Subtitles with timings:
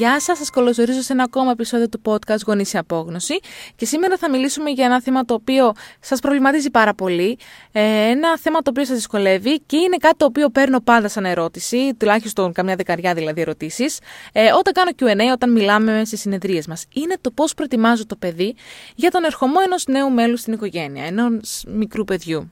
[0.00, 3.40] Γεια σας, σας καλωσορίζω σε ένα ακόμα επεισόδιο του podcast Γονείς σε Απόγνωση
[3.76, 7.38] και σήμερα θα μιλήσουμε για ένα θέμα το οποίο σας προβληματίζει πάρα πολύ,
[7.72, 11.24] ε, ένα θέμα το οποίο σας δυσκολεύει και είναι κάτι το οποίο παίρνω πάντα σαν
[11.24, 13.98] ερώτηση, τουλάχιστον καμιά δεκαριά δηλαδή ερωτήσεις,
[14.32, 16.86] ε, όταν κάνω Q&A, όταν μιλάμε στις συνεδρίες μας.
[16.92, 18.54] Είναι το πώς προετοιμάζω το παιδί
[18.94, 22.50] για τον ερχομό ενός νέου μέλου στην οικογένεια, ενός μικρού παιδιού.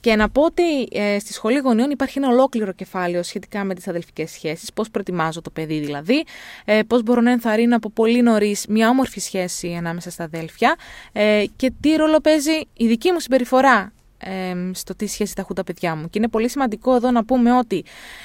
[0.00, 3.88] Και να πω ότι ε, στη σχολή γονιών υπάρχει ένα ολόκληρο κεφάλαιο σχετικά με τις
[3.88, 6.24] αδελφικές σχέσεις, πώς προετοιμάζω το παιδί δηλαδή,
[6.64, 10.76] ε, πώς μπορώ να ενθαρρύνω από πολύ νωρίς μια όμορφη σχέση ανάμεσα στα αδέλφια
[11.12, 15.54] ε, και τι ρόλο παίζει η δική μου συμπεριφορά ε, στο τι σχέση θα έχουν
[15.54, 16.10] τα παιδιά μου.
[16.10, 17.84] Και είναι πολύ σημαντικό εδώ να πούμε ότι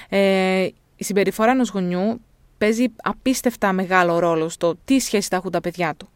[0.09, 2.21] ε, η συμπεριφορά ενός γονιού
[2.57, 6.09] παίζει απίστευτα μεγάλο ρόλο στο τι σχέση θα έχουν τα παιδιά του.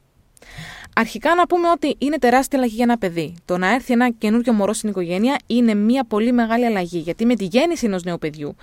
[0.96, 3.36] Αρχικά να πούμε ότι είναι τεράστια αλλαγή για ένα παιδί.
[3.46, 6.98] Το να έρθει ένα καινούργιο μωρό στην οικογένεια είναι μια πολύ μεγάλη αλλαγή.
[6.98, 8.56] Γιατί με τη γέννηση ενός νέου παιδιού,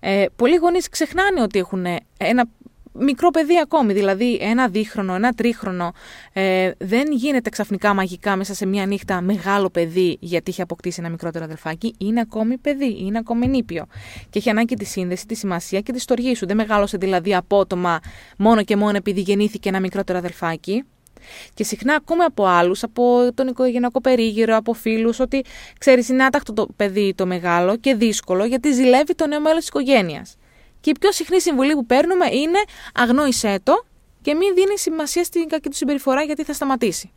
[0.00, 1.86] ε, πολλοί γονείς ξεχνάνε ότι έχουν
[2.18, 2.48] ένα
[2.92, 5.92] μικρό παιδί ακόμη, δηλαδή ένα δίχρονο, ένα τρίχρονο.
[6.32, 11.10] Ε, δεν γίνεται ξαφνικά μαγικά μέσα σε μια νύχτα μεγάλο παιδί γιατί έχει αποκτήσει ένα
[11.10, 11.94] μικρότερο αδελφάκι.
[11.98, 13.86] Είναι ακόμη παιδί, είναι ακόμη νήπιο.
[14.30, 16.46] Και έχει ανάγκη τη σύνδεση, τη σημασία και τη στοργή σου.
[16.46, 18.00] Δεν μεγάλωσε δηλαδή απότομα
[18.38, 20.84] μόνο και μόνο επειδή γεννήθηκε ένα μικρότερο αδελφάκι.
[21.54, 25.44] Και συχνά ακούμε από άλλους, από τον οικογενειακό περίγυρο, από φίλους, ότι
[25.78, 29.68] ξέρεις, είναι άτακτο το παιδί το μεγάλο και δύσκολο γιατί ζηλεύει το νέο μέλος της
[29.68, 30.36] οικογένειας.
[30.80, 32.58] Και η πιο συχνή συμβουλή που παίρνουμε είναι
[32.94, 33.84] αγνόησέ το
[34.22, 37.12] και μην δίνει σημασία στην κακή του συμπεριφορά γιατί θα σταματήσει.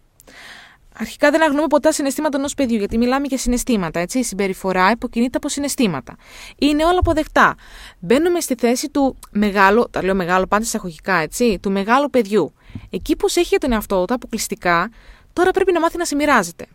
[0.97, 3.99] Αρχικά δεν αγνοούμε ποτέ συναισθήματα ενός παιδιού, γιατί μιλάμε για συναισθήματα.
[3.99, 4.19] Έτσι.
[4.19, 6.15] Η συμπεριφορά υποκινείται από συναισθήματα.
[6.57, 7.55] Είναι όλα αποδεκτά.
[7.99, 12.53] Μπαίνουμε στη θέση του μεγάλου, τα λέω μεγάλο πάντα εισαγωγικά, έτσι, του μεγάλου παιδιού.
[12.89, 14.91] Εκεί που έχει τον εαυτό του αποκλειστικά,
[15.33, 16.65] τώρα πρέπει να μάθει να συμμοιράζεται.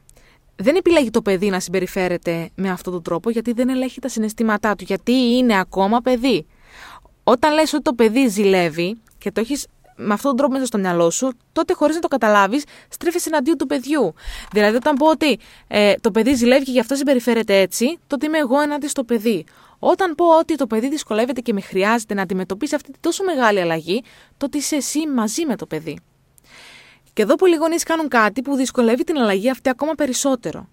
[0.57, 4.75] Δεν επιλέγει το παιδί να συμπεριφέρεται με αυτόν τον τρόπο, γιατί δεν ελέγχει τα συναισθήματά
[4.75, 6.47] του, γιατί είναι ακόμα παιδί.
[7.25, 9.67] Όταν λες ότι το παιδί ζηλεύει και το έχεις
[10.01, 13.57] με αυτόν τον τρόπο μέσα στο μυαλό σου, τότε χωρίς να το καταλάβεις, στρέφει εναντίον
[13.57, 14.15] του παιδιού.
[14.53, 15.39] Δηλαδή, όταν πω ότι
[15.69, 19.45] ε, το παιδί ζηλεύει και γι' αυτό συμπεριφέρεται έτσι, τότε είμαι εγώ ενάντια στο παιδί.
[19.79, 23.61] Όταν πω ότι το παιδί δυσκολεύεται και με χρειάζεται να αντιμετωπίσει αυτή τη τόσο μεγάλη
[23.61, 24.03] αλλαγή,
[24.37, 25.99] τότε είσαι εσύ μαζί με το παιδί.
[27.13, 30.69] Και εδώ πολλοί γονείς κάνουν κάτι που δυσκολεύει την αλλαγή αυτή ακόμα περισσότερο.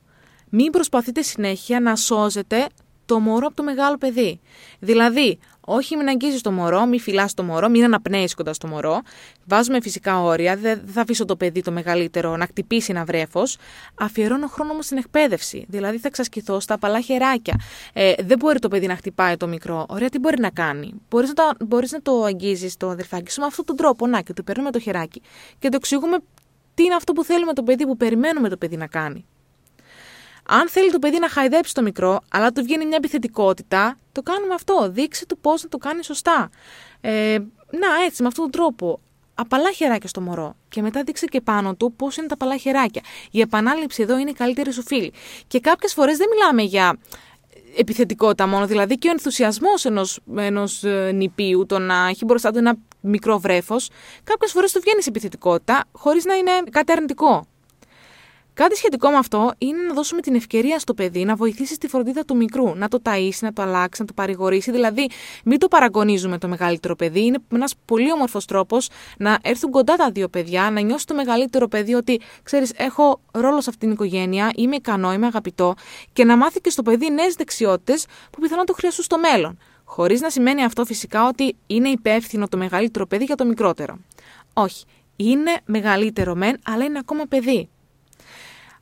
[0.50, 2.68] Μην προσπαθείτε συνέχεια να σώζετε
[3.06, 4.40] το μωρό από το μεγάλο παιδί.
[4.80, 9.02] Δηλαδή, όχι μην αγγίζεις το μωρό, μην φυλάς το μωρό, μην αναπνέεις κοντά στο μωρό.
[9.46, 13.58] Βάζουμε φυσικά όρια, δεν θα αφήσω το παιδί το μεγαλύτερο να χτυπήσει ένα βρέφος.
[13.96, 15.66] Αφιερώνω χρόνο όμω στην εκπαίδευση.
[15.68, 17.60] Δηλαδή θα εξασκηθώ στα απαλά χεράκια.
[17.94, 19.86] Ε, δεν μπορεί το παιδί να χτυπάει το μικρό.
[19.90, 23.40] Ωραία, τι μπορεί να κάνει; Μπορείς να, το, μπορείς να το αγγίζεις το αδερφάκι σου
[23.40, 24.08] με αυτόν τον τρόπο.
[24.08, 25.22] Να και το παίρνουμε το χεράκι
[25.60, 26.18] και το εξηγούμε
[26.74, 29.26] τι είναι αυτό που θέλουμε το παιδί, που περιμένουμε το παιδί να κάνει.
[30.48, 34.54] Αν θέλει το παιδί να χαϊδέψει το μικρό, αλλά του βγαίνει μια επιθετικότητα, το κάνουμε
[34.54, 34.90] αυτό.
[34.92, 36.50] Δείξε του πώς να το κάνει σωστά.
[37.02, 37.38] Ε,
[37.70, 39.00] να, έτσι, με αυτόν τον τρόπο.
[39.36, 40.56] Απαλά χεράκια στο μωρό.
[40.70, 43.02] Και μετά δείξε και πάνω του πώς είναι τα απαλά χεράκια.
[43.32, 45.14] Η επανάληψη εδώ είναι η καλύτερη σου φίλη.
[45.48, 46.98] Και κάποιες φορές δεν μιλάμε για
[47.78, 52.58] επιθετικότητα μόνο, δηλαδή και ο ενθουσιασμός ενός ενός ε, νηπίου, το να έχει μπροστά του
[52.58, 53.90] ένα μικρό βρέφος,
[54.24, 57.48] κάποιες φορές του βγαίνει σε επιθετικότητα, χωρίς να είναι κάτι αρνητικό.
[58.56, 62.26] Κάτι σχετικό με αυτό είναι να δώσουμε την ευκαιρία στο παιδί να βοηθήσει στη φροντίδα
[62.26, 64.72] του μικρού, να το ταΐσει, να το αλλάξει, να το παρηγορήσει.
[64.72, 65.10] Δηλαδή,
[65.44, 67.26] μην το παραγωνίζουμε το μεγαλύτερο παιδί.
[67.26, 71.68] Είναι ένας πολύ όμορφος τρόπος να έρθουν κοντά τα δύο παιδιά, να νιώσει το μεγαλύτερο
[71.68, 75.74] παιδί ότι, ξέρεις, έχω ρόλο σε αυτήν την οικογένεια, είμαι ικανό, είμαι αγαπητό
[76.14, 79.58] και να μάθει και στο παιδί νέες δεξιότητες που πιθανόν το χρειαστούν στο μέλλον.
[79.84, 84.00] Χωρίς να σημαίνει αυτό φυσικά ότι είναι υπεύθυνο το μεγαλύτερο παιδί για το μικρότερο.
[84.54, 84.86] Όχι.
[85.16, 87.70] Είναι μεγαλύτερο μεν, αλλά είναι ακόμα παιδί.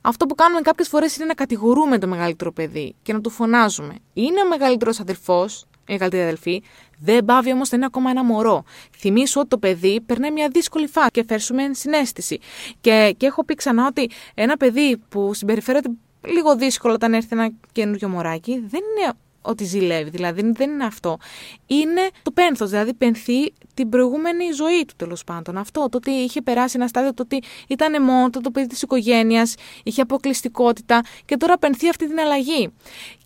[0.06, 3.94] Αυτό που κάνουμε κάποιες φορές είναι να κατηγορούμε το μεγαλύτερο παιδί και να του φωνάζουμε.
[4.12, 5.44] Είναι ο μεγαλύτερος αδελφό,
[5.86, 6.62] η μεγαλύτερη αδελφή,
[6.98, 8.64] δεν πάβει όμως να είναι ακόμα ένα μωρό.
[8.96, 12.38] Θυμήσου ότι το παιδί περνάει μια δύσκολη φάση και φέρσουμε συνέστηση.
[12.80, 15.88] Και, και έχω πει ξανά ότι ένα παιδί που συμπεριφέρεται
[16.26, 19.12] λίγο δύσκολο όταν έρθει ένα καινούριο μωράκι, δεν είναι
[19.44, 20.10] ότι ζηλεύει.
[20.10, 21.18] Δηλαδή δεν είναι αυτό.
[21.66, 25.56] Είναι το πένθος, δηλαδή πενθεί την προηγούμενη ζωή του τέλος πάντων.
[25.56, 28.82] Αυτό, το ότι είχε περάσει ένα στάδιο, το ότι ήταν μόνο το, το παιδί της
[28.82, 32.72] οικογένειας, είχε αποκλειστικότητα και τώρα πενθεί αυτή την αλλαγή.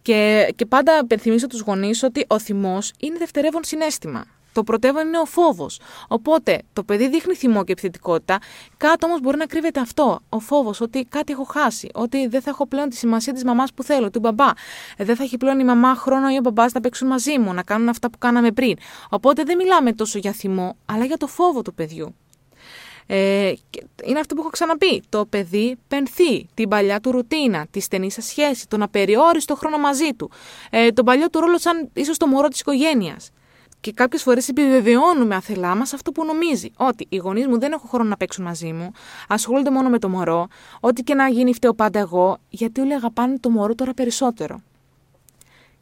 [0.03, 4.25] Και, και πάντα πενθυμίζω τους γονείς ότι ο θυμός είναι δευτερεύον συνέστημα.
[4.59, 5.81] Το πρωτεύον είναι ο φόβος.
[6.09, 8.39] Οπότε το παιδί δείχνει θυμό και επιθετικότητα,
[8.77, 10.21] κάτω όμως μπορεί να κρύβεται αυτό.
[10.29, 13.73] Ο φόβος ότι κάτι έχω χάσει, ότι δεν θα έχω πλέον τη σημασία της μαμάς
[13.73, 14.51] που θέλω, του μπαμπά.
[14.97, 17.63] Δεν θα έχει πλέον η μαμά χρόνο ή ο μπαμπάς να παίξουν μαζί μου, να
[17.63, 18.77] κάνουν αυτά που κάναμε πριν.
[19.09, 22.15] Οπότε δεν μιλάμε τόσο για θυμό, αλλά για το φόβο του παιδιού.
[23.07, 23.53] Ε,
[24.05, 25.03] είναι αυτό που έχω ξαναπεί.
[25.09, 30.11] Το παιδί πενθεί την παλιά του ρουτίνα, τη στενή σας σχέση, τον απεριόριστο χρόνο μαζί
[30.17, 30.31] του,
[30.71, 33.31] ε, τον παλιό του ρόλο σαν ίσως το μωρό της οικογένειας.
[33.89, 36.71] Και Και κάποιες φορές επιβεβαιώνουμε αθελά μας αυτό που νομίζει.
[36.77, 38.91] Ότι οι γονείς μου δεν έχουν χρόνο να παίξουν μαζί μου,
[39.29, 40.47] ασχολούνται μόνο με το μωρό,
[40.81, 44.61] ότι και να γίνει φταίω πάντα εγώ, γιατί όλοι αγαπάνε το μωρό τώρα περισσότερο.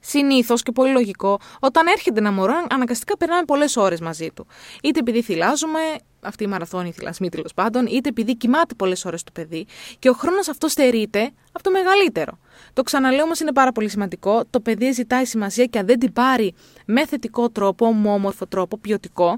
[0.01, 4.47] Συνήθως και πολύ λογικό, όταν έρχεται ένα μωρό, αναγκαστικά περνάμε πολλές ώρες μαζί του.
[4.83, 5.81] Είτε επειδή θυλάζουμε,
[6.27, 9.67] αυτή η μαραθώνη θυλασμή τέλος πάντων, είτε επειδή κοιμάται πολλές ώρες το παιδί
[9.99, 12.39] και ο χρόνος αυτός στερείται από το μεγαλύτερο.
[12.73, 14.45] Το ξαναλέω όμως είναι πάρα πολύ σημαντικό.
[14.51, 16.55] Το παιδί ζητάει σημασία και αν δεν την πάρει
[16.87, 19.37] με θετικό τρόπο, με όμορφο τρόπο, ποιοτικό,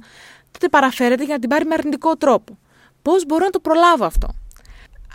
[0.51, 2.59] τότε παραφέρεται για να την πάρει με αρνητικό τρόπο.
[3.03, 4.29] Πώς μπορώ να το προλάβω αυτό;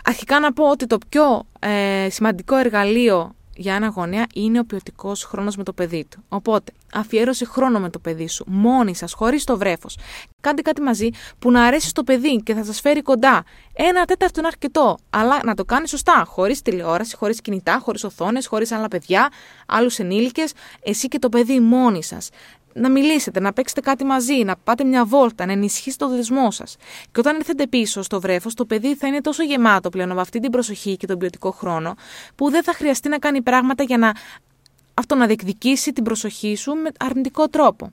[0.04, 5.24] Αρχικά να πω ότι το πιο ε, σημαντικό εργαλείο για ένα γονέα είναι ο ποιοτικός
[5.24, 6.24] χρόνος με το παιδί του.
[6.28, 9.98] Οπότε, αφιέρωσε χρόνο με το παιδί σου, μόνοι σας, χωρίς το βρέφος.
[10.40, 11.08] Κάντε κάτι μαζί
[11.38, 13.44] που να αρέσει στο παιδί και θα σας φέρει κοντά.
[13.72, 16.24] Ένα τέταρτο είναι αρκετό, αλλά να το κάνει σωστά.
[16.26, 19.28] Χωρίς τηλεόραση, χωρίς κινητά, χωρίς οθόνες, χωρίς άλλα παιδιά,
[19.66, 20.52] άλλους ενήλικες,
[20.82, 22.28] εσύ και το παιδί μόνοι σας
[22.74, 26.76] να μιλήσετε, να παίξετε κάτι μαζί, να πάτε μια βόλτα, να ενισχύσετε το δεσμό σας.
[27.12, 30.40] Και όταν έρθετε πίσω στο βρέφος, το παιδί θα είναι τόσο γεμάτο πλέον από αυτή
[30.40, 31.94] την προσοχή και τον ποιοτικό χρόνο,
[32.34, 34.12] που δεν θα χρειαστεί να κάνει πράγματα για να
[34.94, 37.92] αυτό να διεκδικήσει την προσοχή σου με αρνητικό τρόπο.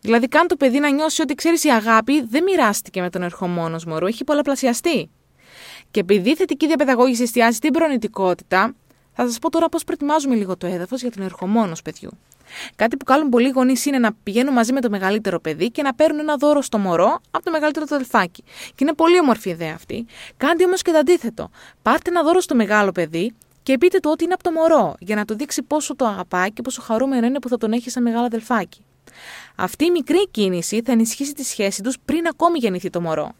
[0.00, 3.78] Δηλαδή, κάνει το παιδί να νιώσει ότι ξέρεις η αγάπη δεν μοιράστηκε με τον ερχομόνο
[3.86, 5.10] μωρό, έχει πολλαπλασιαστεί.
[5.90, 8.74] Και επειδή η θετική διαπαιδαγώγηση εστιάζει την προνητικότητα,
[9.12, 12.10] θα σας πω τώρα πώς προετοιμάζουμε λίγο το έδαφος για τον ερχομόνο παιδιού.
[12.76, 15.94] Κάτι που κάνουν πολλοί γονείς είναι να πηγαίνουν μαζί με το μεγαλύτερο παιδί και να
[15.94, 18.42] παίρνουν ένα δώρο στο μωρό από το μεγαλύτερο το αδελφάκι.
[18.44, 20.06] Και είναι πολύ όμορφη ιδέα αυτή.
[20.36, 21.50] Κάντε όμως και το αντίθετο.
[21.82, 25.16] Πάρτε ένα δώρο στο μεγάλο παιδί και πείτε του ότι είναι από το μωρό, για
[25.16, 28.02] να του δείξει πόσο το αγαπάει και πόσο χαρούμενο είναι που θα τον έχει σαν
[28.02, 28.84] μεγάλο αδελφάκι.
[29.56, 33.32] Αυτή η μικρή κίνηση θα ενισχύσει τη σχέση τους πριν ακόμη γεννηθεί το μωρό.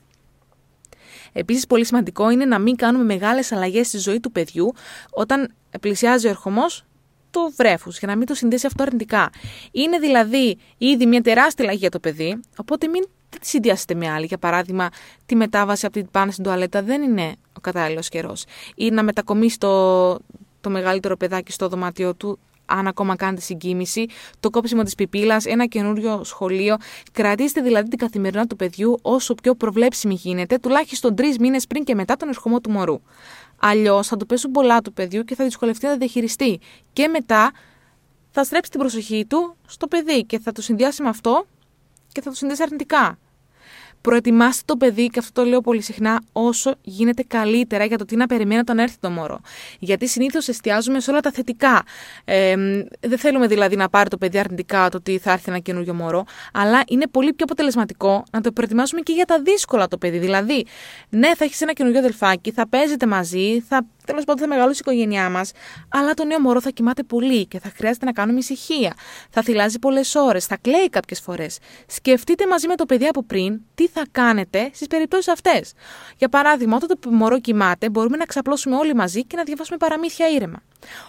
[1.32, 4.72] Επίσης, πολύ σημαντικό είναι να μην κάνουμε μεγάλες αλλαγές στη ζωή του παιδιού
[5.10, 6.84] όταν πλησιάζει ο ερχομός
[7.32, 9.30] το βρέφο, για να μην το συνδέσει αυτό αρνητικά.
[9.72, 13.04] Είναι δηλαδή ήδη μια τεράστια αλλαγή για το παιδί, οπότε μην
[13.38, 14.26] τη συνδυάσετε με άλλη.
[14.26, 14.88] Για παράδειγμα,
[15.26, 18.44] τη μετάβαση από την πάνω στην τουαλέτα δεν είναι ο κατάλληλος καιρός.
[18.74, 20.12] Ή να μετακομίσει το,
[20.60, 24.06] το μεγαλύτερο παιδάκι στο δωμάτιό του, αν ακόμα κάνετε συγκίνηση,
[24.40, 26.76] το κόψιμο της πιπίλας, ένα καινούριο σχολείο.
[27.12, 31.94] Κρατήστε δηλαδή την καθημερινά του παιδιού όσο πιο προβλέψιμη γίνεται, τουλάχιστον τρεις μήνες πριν και
[31.94, 33.00] μετά τον ερχομό του μωρού.
[33.64, 36.60] Αλλιώς θα του πέσουν πολλά του παιδιού και θα δυσκολευτεί να διαχειριστεί.
[36.92, 37.52] Και μετά
[38.30, 41.46] θα στρέψει την προσοχή του στο παιδί και θα το συνδυάσει με αυτό
[42.12, 43.18] και θα το συνδέσει αρνητικά.
[44.02, 48.16] Προετοιμάστε το παιδί, και αυτό το λέω πολύ συχνά, όσο γίνεται καλύτερα για το τι
[48.16, 49.40] να περιμένει όταν έρθει το μωρό.
[49.78, 51.82] Γιατί συνήθως εστιάζουμε σε όλα τα θετικά.
[52.24, 52.56] Ε,
[53.00, 56.24] δεν θέλουμε δηλαδή να πάρει το παιδί αρνητικά το ότι θα έρθει ένα καινούριο μωρό,
[56.52, 60.18] αλλά είναι πολύ πιο αποτελεσματικό να το προετοιμάσουμε και για τα δύσκολα το παιδί.
[60.18, 60.66] Δηλαδή,
[61.08, 64.84] ναι, θα έχεις ένα καινούριο αδελφάκι, θα παίζετε μαζί, θα τέλο πάντων θα μεγαλώσει η
[64.86, 65.52] οικογένειά μας,
[65.88, 68.94] αλλά το νέο μωρό θα κοιμάται πολύ και θα χρειάζεται να κάνουμε ησυχία.
[69.30, 71.58] Θα θυλάζει πολλές ώρες, θα κλαίει κάποιες φορές.
[71.86, 75.72] Σκεφτείτε μαζί με το παιδί από πριν τι θα κάνετε στις περιπτώσεις αυτές.
[76.16, 80.28] Για παράδειγμα, όταν το μωρό κοιμάται, μπορούμε να ξαπλώσουμε όλοι μαζί και να διαβάσουμε παραμύθια
[80.28, 80.62] ήρεμα.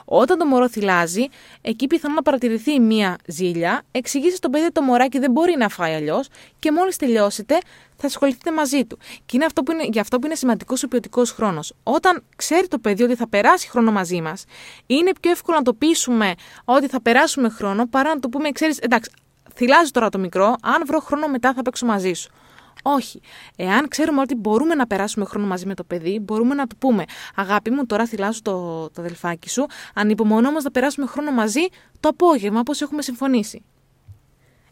[0.05, 1.25] Όταν το μωρό θυλάζει,
[1.61, 5.69] εκεί πιθανόν να παρατηρηθεί μία ζήλια, εξηγήστε στον παιδί ότι το μωράκι δεν μπορεί να
[5.69, 6.27] φάει αλλιώς
[6.59, 7.57] και μόλις τελειώσετε
[7.95, 8.97] θα ασχοληθείτε μαζί του.
[9.25, 11.73] Και είναι αυτό που είναι, για αυτό που είναι σημαντικός ο ποιοτικός χρόνος.
[11.83, 14.43] Όταν ξέρει το παιδί ότι θα περάσει χρόνο μαζί μας,
[14.85, 16.33] είναι πιο εύκολο να το πείσουμε
[16.65, 19.11] ότι θα περάσουμε χρόνο παρά να το πούμε, ξέρεις, εντάξει,
[19.55, 22.31] θυλάζει τώρα το μικρό, αν βρω χρόνο μετά θα παίξω μαζί σου.
[22.81, 23.21] Όχι.
[23.55, 27.03] Εάν ξέρουμε ότι μπορούμε να περάσουμε χρόνο μαζί με το παιδί, μπορούμε να του πούμε:
[27.35, 29.65] Αγάπη μου, τώρα θυλάζω το, το αδελφάκι σου.
[29.93, 31.61] Ανυπομονώ όμω να περάσουμε χρόνο μαζί
[31.99, 33.63] το απόγευμα, όπως έχουμε συμφωνήσει.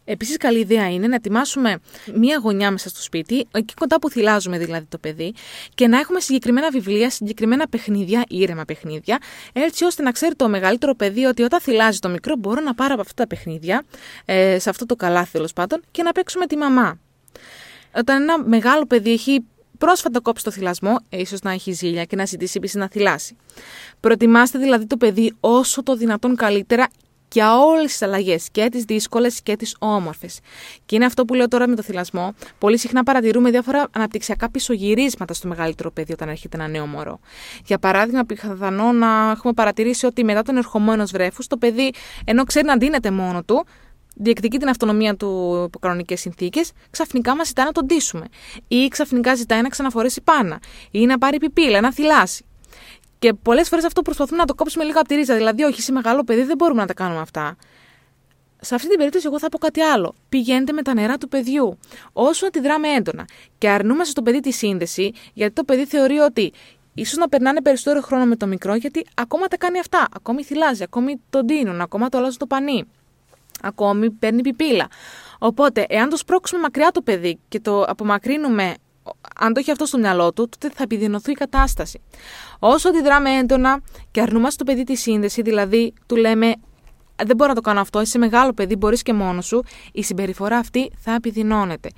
[0.04, 1.78] Επίσης, καλή ιδέα είναι να ετοιμάσουμε
[2.14, 5.34] μία γωνιά μέσα στο σπίτι, εκεί κοντά που θυλάζουμε δηλαδή το παιδί,
[5.74, 9.18] και να έχουμε συγκεκριμένα βιβλία, συγκεκριμένα παιχνίδια, ήρεμα παιχνίδια,
[9.52, 12.92] έτσι ώστε να ξέρει το μεγαλύτερο παιδί ότι όταν θυλάζει το μικρό, μπορώ να πάρω
[12.92, 13.84] από αυτά τα παιχνίδια,
[14.24, 16.98] ε, σε αυτό το καλάθι τέλος πάντων, και να παίξουμε τη μαμά.
[17.94, 19.44] Όταν ένα μεγάλο παιδί έχει
[19.78, 23.36] πρόσφατα κόψει το θυλασμό, ίσως να έχει ζήλια και να ζητήσει επίσης να θυλάσει.
[24.00, 26.88] Προετοιμάστε δηλαδή το παιδί όσο το δυνατόν καλύτερα
[27.32, 30.40] για όλες τις αλλαγές, και τις δύσκολες και τις όμορφες.
[30.86, 32.34] Και είναι αυτό που λέω τώρα με το θυλασμό.
[32.58, 37.20] Πολύ συχνά παρατηρούμε διάφορα αναπτυξιακά πισωγυρίσματα στο μεγαλύτερο παιδί όταν έρχεται ένα νέο μωρό.
[37.66, 41.92] Για παράδειγμα, πιθανό να έχουμε παρατηρήσει ότι μετά τον ερχομό ενός βρέφους, το παιδί,
[42.24, 43.66] ενώ ξέρει να ντύνεται μόνο του,
[44.22, 48.26] διεκδικεί την αυτονομία του υπό κανονικές συνθήκες, ξαφνικά μας ζητάει να τον ντύσουμε.
[48.68, 50.58] Ή ξαφνικά ζητάει να ξαναφορέσει πάνα.
[50.90, 52.44] Ή να πάρει πιπίλα, να θυλάσει.
[53.18, 55.36] Και πολλές φορές αυτό προσπαθούμε να το κόψουμε λίγο από τη ρίζα.
[55.36, 57.56] Δηλαδή, όχι, είσαι μεγάλο παιδί, δεν μπορούμε να τα κάνουμε αυτά.
[58.60, 60.14] Σε αυτή την περίπτωση, εγώ θα πω κάτι άλλο.
[60.28, 61.78] Πηγαίνετε με τα νερά του παιδιού.
[62.12, 63.24] Όσο αντιδράμε έντονα
[63.58, 66.52] και αρνούμαστε στο παιδί τη σύνδεση, γιατί το παιδί θεωρεί ότι
[66.94, 70.08] ίσως να περνάνε περισσότερο χρόνο με το μικρό, γιατί ακόμα τα κάνει αυτά.
[70.12, 72.84] Ακόμη θυλάζει, ακόμη τον τίνουν, ακόμα το αλλάζουν το πανί.
[73.62, 74.86] Ακόμη παίρνει πιπίλα.
[75.38, 78.74] Οπότε, εάν το σπρώξουμε μακριά το παιδί και το απομακρύνουμε,
[79.38, 82.00] αν το έχει αυτό στο μυαλό του, τότε θα επιδεινωθεί η κατάσταση.
[82.58, 86.54] Όσο αντιδράμε έντονα και αρνούμαστε το παιδί τη σύνδεση, δηλαδή του λέμε
[87.24, 90.56] δεν μπορώ να το κάνω αυτό, είσαι μεγάλο παιδί, μπορείς και μόνος σου, η συμπεριφορά
[90.56, 91.88] αυτή θα επιδεινώνεται.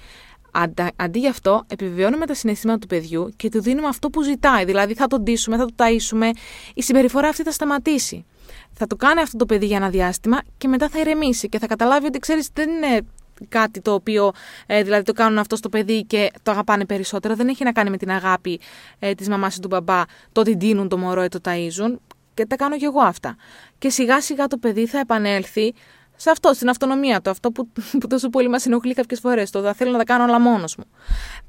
[0.97, 4.65] Αντί γι' αυτό, επιβεβαιώνουμε τα συναισθήματα του παιδιού και του δίνουμε αυτό που ζητάει.
[4.65, 6.31] Δηλαδή, θα τον ντύσουμε, θα το ταΐσουμε,
[6.75, 8.25] η συμπεριφορά αυτή θα σταματήσει.
[8.73, 11.67] Θα το κάνει αυτό το παιδί για ένα διάστημα και μετά θα ηρεμήσει και θα
[11.67, 13.01] καταλάβει ότι ξέρεις, δεν είναι
[13.49, 14.33] κάτι το οποίο
[14.67, 17.35] ε, δηλαδή το κάνουν αυτό στο παιδί και το αγαπάνε περισσότερο.
[17.35, 18.61] Δεν έχει να κάνει με την αγάπη
[18.99, 21.97] ε, της μαμάς ή του μπαμπά, το ότι ντύνουν το μωρό ή το ταΐζουν.
[22.35, 23.37] Και τα κάνω κι εγώ αυτά.
[23.79, 25.75] Και σιγά σιγά το παιδί θα επανέλθει
[26.17, 27.31] σε αυτό, στην αυτονομία του.
[27.31, 27.69] Αυτό που,
[28.01, 29.51] που τόσο πολύ μας ενοχλεί κάποιες φορές.
[29.51, 30.85] Το θα θέλω να τα κάνω όλα μόνος μου.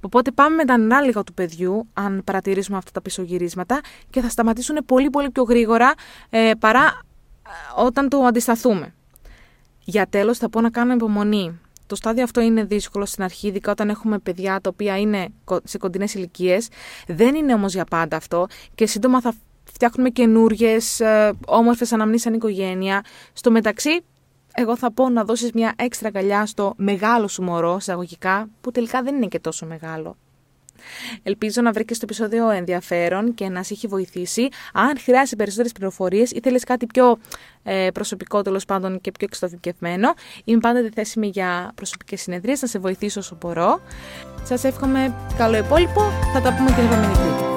[0.02, 4.78] Οπότε πάμε με τα ανάλογα του παιδιού, αν παρατηρήσουμε αυτά τα πισωγυρίσματα, και θα σταματήσουν
[4.86, 5.94] πολύ πολύ πιο γρήγορα
[6.30, 6.84] ε, παρά
[7.48, 8.94] ε, όταν το αντισταθούμε.
[9.84, 11.60] Για τέλος, θα πω να κάνω υπομονή.
[11.88, 15.28] Το στάδιο αυτό είναι δύσκολο στην αρχή, ειδικά όταν έχουμε παιδιά τα οποία είναι
[15.64, 16.68] σε κοντινές ηλικίες.
[17.08, 20.78] Δεν είναι όμως για πάντα αυτό και σύντομα θα φτιάχνουμε καινούριε,
[21.46, 23.04] όμορφες αναμνήσεις σαν οικογένεια.
[23.34, 24.04] Στο μεταξύ,
[24.58, 29.02] εγώ θα πω να δώσεις μια έξτρα καλιά στο μεγάλο σου μωρό, εισαγωγικά, που τελικά
[29.02, 30.18] δεν είναι και τόσο μεγάλο.
[31.24, 34.48] Ελπίζω να βρήκες το επεισόδιο ενδιαφέρον και να σε έχει βοηθήσει.
[34.74, 37.18] Αν χρειάζεσαι περισσότερες πληροφορίες ή θέλεις κάτι πιο
[37.64, 42.80] ε, προσωπικό τέλος πάντων και πιο εξειδικευμένο, είμαι πάντα διθέσιμη για προσωπικές συνεδρίες να σε
[42.80, 43.82] βοηθήσω όσο μπορώ.
[44.44, 46.02] Σας εύχομαι καλό υπόλοιπο.
[46.34, 47.55] Θα τα πούμε την επόμενη